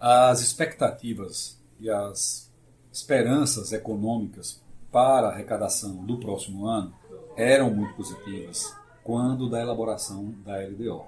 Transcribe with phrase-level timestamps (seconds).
[0.00, 2.50] As expectativas e as
[2.90, 6.94] esperanças econômicas para a arrecadação do próximo ano
[7.36, 8.74] eram muito positivas
[9.04, 11.04] quando da elaboração da LDO.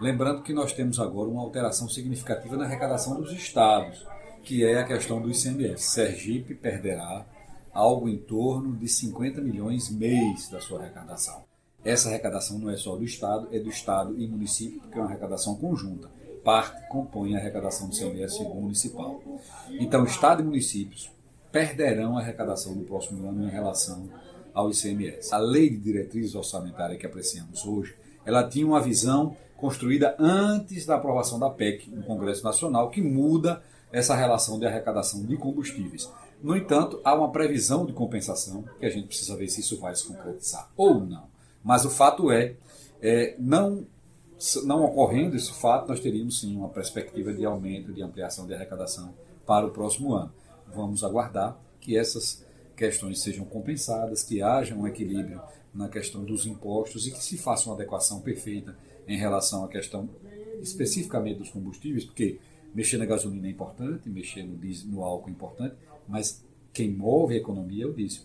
[0.00, 4.04] Lembrando que nós temos agora uma alteração significativa na arrecadação dos estados,
[4.42, 5.90] que é a questão do ICMS.
[5.90, 7.24] Sergipe perderá
[7.72, 11.51] algo em torno de 50 milhões mês da sua arrecadação.
[11.84, 15.08] Essa arrecadação não é só do estado, é do estado e município, porque é uma
[15.08, 16.08] arrecadação conjunta
[16.42, 19.22] parte compõe a arrecadação do CMS municipal.
[19.70, 21.10] Então, Estado e municípios
[21.50, 24.08] perderão a arrecadação no próximo ano em relação
[24.52, 25.32] ao ICMS.
[25.32, 30.96] A lei de diretrizes orçamentárias que apreciamos hoje, ela tinha uma visão construída antes da
[30.96, 33.62] aprovação da PEC no Congresso Nacional, que muda
[33.92, 36.10] essa relação de arrecadação de combustíveis.
[36.42, 39.94] No entanto, há uma previsão de compensação, que a gente precisa ver se isso vai
[39.94, 41.31] se concretizar ou não.
[41.62, 42.56] Mas o fato é,
[43.00, 43.86] é não
[44.64, 49.14] não ocorrendo esse fato, nós teríamos sim uma perspectiva de aumento, de ampliação de arrecadação
[49.46, 50.32] para o próximo ano.
[50.74, 55.40] Vamos aguardar que essas questões sejam compensadas, que haja um equilíbrio
[55.72, 58.76] na questão dos impostos e que se faça uma adequação perfeita
[59.06, 60.08] em relação à questão
[60.60, 62.38] especificamente dos combustíveis, porque
[62.74, 65.76] mexer na gasolina é importante, mexer no, diesel, no álcool é importante,
[66.08, 68.24] mas quem move a economia é o diesel.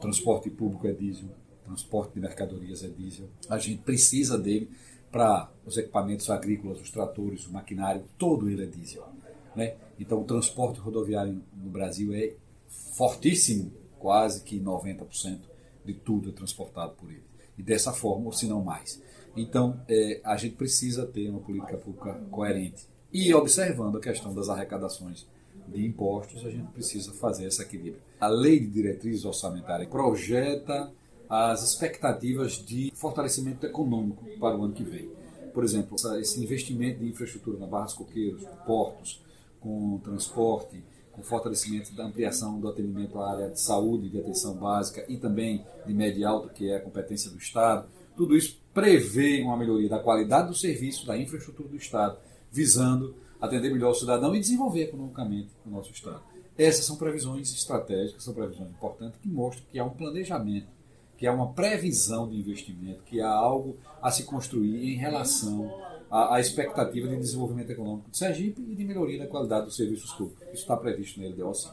[0.00, 1.28] Transporte público é diesel,
[1.68, 3.28] transporte de mercadorias é diesel.
[3.48, 4.70] A gente precisa dele
[5.10, 9.06] para os equipamentos agrícolas, os tratores, o maquinário, todo ele é diesel.
[9.54, 9.76] Né?
[9.98, 12.34] Então o transporte rodoviário no Brasil é
[12.68, 15.40] fortíssimo, quase que 90%
[15.84, 17.24] de tudo é transportado por ele.
[17.56, 19.02] E dessa forma, ou se não mais.
[19.36, 22.86] Então é, a gente precisa ter uma política pública coerente.
[23.12, 25.26] E observando a questão das arrecadações
[25.66, 28.02] de impostos, a gente precisa fazer esse equilíbrio.
[28.20, 30.92] A lei de diretrizes orçamentárias projeta
[31.28, 35.10] as expectativas de fortalecimento econômico para o ano que vem.
[35.52, 39.22] Por exemplo, esse investimento de infraestrutura na Barra dos Coqueiros, portos,
[39.60, 45.04] com transporte, com fortalecimento da ampliação do atendimento à área de saúde, de atenção básica
[45.08, 47.88] e também de médio e alto, que é a competência do Estado.
[48.16, 52.18] Tudo isso prevê uma melhoria da qualidade do serviço, da infraestrutura do Estado,
[52.50, 56.22] visando atender melhor o cidadão e desenvolver economicamente o nosso Estado.
[56.56, 60.77] Essas são previsões estratégicas, são previsões importantes que mostram que há um planejamento
[61.18, 65.70] que há uma previsão de investimento, que há algo a se construir em relação
[66.08, 70.12] à, à expectativa de desenvolvimento econômico de Sergipe e de melhoria da qualidade dos serviços
[70.12, 70.44] públicos.
[70.44, 71.70] Isso está previsto na LDO sim.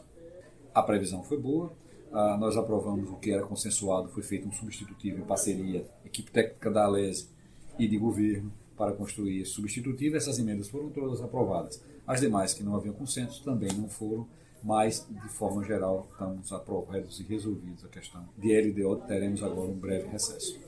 [0.73, 1.71] A previsão foi boa,
[2.11, 6.71] ah, nós aprovamos o que era consensuado, foi feito um substitutivo em parceria, equipe técnica
[6.71, 7.29] da Alese
[7.77, 10.17] e de governo, para construir esse substitutivo.
[10.17, 11.81] Essas emendas foram todas aprovadas.
[12.05, 14.27] As demais que não haviam consenso também não foram
[14.65, 18.95] mas de forma geral estamos aprovados e resolvidos a questão de LDO.
[19.07, 20.59] Teremos agora um breve recesso.